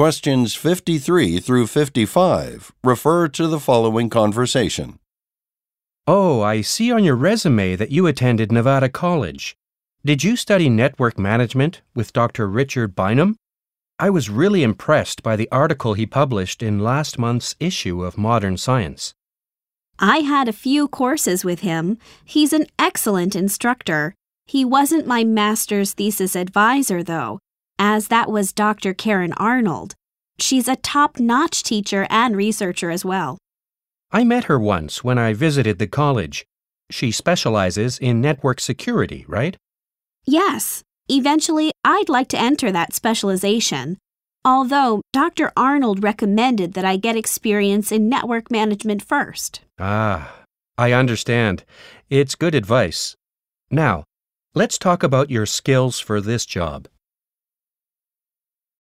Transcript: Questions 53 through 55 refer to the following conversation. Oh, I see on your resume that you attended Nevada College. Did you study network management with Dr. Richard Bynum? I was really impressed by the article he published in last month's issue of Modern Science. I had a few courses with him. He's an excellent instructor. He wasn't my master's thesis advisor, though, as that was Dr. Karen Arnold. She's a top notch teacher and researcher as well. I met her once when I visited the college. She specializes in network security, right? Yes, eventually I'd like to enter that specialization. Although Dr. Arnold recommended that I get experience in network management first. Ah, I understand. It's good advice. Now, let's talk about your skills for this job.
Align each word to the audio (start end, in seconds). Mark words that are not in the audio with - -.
Questions 0.00 0.54
53 0.54 1.40
through 1.40 1.66
55 1.66 2.72
refer 2.82 3.28
to 3.28 3.46
the 3.46 3.60
following 3.60 4.08
conversation. 4.08 4.98
Oh, 6.06 6.40
I 6.40 6.62
see 6.62 6.90
on 6.90 7.04
your 7.04 7.16
resume 7.16 7.76
that 7.76 7.90
you 7.90 8.06
attended 8.06 8.50
Nevada 8.50 8.88
College. 8.88 9.58
Did 10.02 10.24
you 10.24 10.36
study 10.36 10.70
network 10.70 11.18
management 11.18 11.82
with 11.94 12.14
Dr. 12.14 12.48
Richard 12.48 12.96
Bynum? 12.96 13.36
I 13.98 14.08
was 14.08 14.30
really 14.30 14.62
impressed 14.62 15.22
by 15.22 15.36
the 15.36 15.50
article 15.52 15.92
he 15.92 16.06
published 16.06 16.62
in 16.62 16.78
last 16.78 17.18
month's 17.18 17.54
issue 17.60 18.02
of 18.02 18.16
Modern 18.16 18.56
Science. 18.56 19.12
I 19.98 20.20
had 20.20 20.48
a 20.48 20.54
few 20.54 20.88
courses 20.88 21.44
with 21.44 21.60
him. 21.60 21.98
He's 22.24 22.54
an 22.54 22.64
excellent 22.78 23.36
instructor. 23.36 24.14
He 24.46 24.64
wasn't 24.64 25.06
my 25.06 25.24
master's 25.24 25.92
thesis 25.92 26.34
advisor, 26.34 27.02
though, 27.02 27.38
as 27.80 28.08
that 28.08 28.30
was 28.30 28.52
Dr. 28.52 28.92
Karen 28.92 29.32
Arnold. 29.38 29.94
She's 30.38 30.68
a 30.68 30.76
top 30.76 31.18
notch 31.18 31.62
teacher 31.62 32.06
and 32.10 32.36
researcher 32.36 32.90
as 32.90 33.06
well. 33.06 33.38
I 34.12 34.22
met 34.22 34.44
her 34.44 34.58
once 34.58 35.02
when 35.02 35.18
I 35.18 35.32
visited 35.32 35.78
the 35.78 35.86
college. 35.86 36.44
She 36.90 37.10
specializes 37.10 37.98
in 37.98 38.20
network 38.20 38.60
security, 38.60 39.24
right? 39.26 39.56
Yes, 40.26 40.82
eventually 41.08 41.72
I'd 41.82 42.10
like 42.10 42.28
to 42.28 42.38
enter 42.38 42.70
that 42.70 42.92
specialization. 42.92 43.96
Although 44.44 45.00
Dr. 45.12 45.50
Arnold 45.56 46.02
recommended 46.02 46.74
that 46.74 46.84
I 46.84 46.96
get 46.96 47.16
experience 47.16 47.90
in 47.90 48.08
network 48.08 48.50
management 48.50 49.02
first. 49.02 49.60
Ah, 49.78 50.44
I 50.76 50.92
understand. 50.92 51.64
It's 52.10 52.34
good 52.34 52.54
advice. 52.54 53.14
Now, 53.70 54.04
let's 54.54 54.76
talk 54.76 55.02
about 55.02 55.30
your 55.30 55.46
skills 55.46 55.98
for 55.98 56.20
this 56.20 56.44
job. 56.44 56.88